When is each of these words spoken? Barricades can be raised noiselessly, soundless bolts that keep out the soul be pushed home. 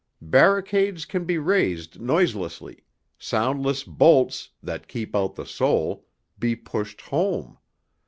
Barricades 0.23 1.05
can 1.05 1.25
be 1.25 1.37
raised 1.37 2.01
noiselessly, 2.01 2.79
soundless 3.19 3.83
bolts 3.83 4.49
that 4.63 4.87
keep 4.87 5.15
out 5.15 5.35
the 5.35 5.45
soul 5.45 6.07
be 6.39 6.55
pushed 6.55 7.01
home. 7.01 7.59